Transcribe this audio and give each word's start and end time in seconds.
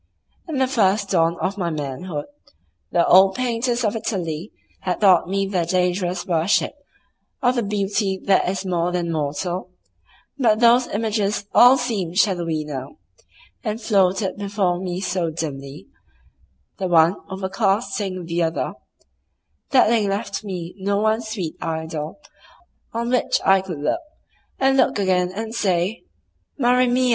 In 0.47 0.55
the 0.57 0.67
first 0.67 1.11
dawn 1.11 1.37
of 1.39 1.59
my 1.59 1.69
manhood 1.69 2.25
the 2.91 3.05
old 3.05 3.35
painters 3.35 3.83
of 3.85 3.95
Italy 3.95 4.51
had 4.79 4.99
taught 4.99 5.29
me 5.29 5.45
their 5.45 5.63
dangerous 5.63 6.25
worship 6.25 6.73
of 7.43 7.53
the 7.53 7.61
beauty 7.61 8.19
that 8.25 8.49
is 8.49 8.65
more 8.65 8.91
than 8.91 9.11
mortal, 9.11 9.69
but 10.39 10.59
those 10.59 10.87
images 10.87 11.45
all 11.53 11.77
seemed 11.77 12.17
shadowy 12.17 12.65
now, 12.65 12.97
and 13.63 13.79
floated 13.79 14.37
before 14.37 14.79
me 14.79 14.99
so 15.01 15.29
dimly, 15.29 15.85
the 16.79 16.87
one 16.87 17.15
overcasting 17.29 18.25
the 18.25 18.41
other, 18.41 18.73
that 19.69 19.87
they 19.87 20.07
left 20.07 20.43
me 20.43 20.73
no 20.79 20.97
one 20.97 21.21
sweet 21.21 21.53
idol 21.61 22.19
on 22.91 23.11
which 23.11 23.39
I 23.45 23.61
could 23.61 23.77
look 23.81 24.01
and 24.57 24.77
look 24.77 24.97
again 24.97 25.31
and 25.31 25.53
say, 25.53 26.05
"Maria 26.57 26.87
mia!" 26.89 27.09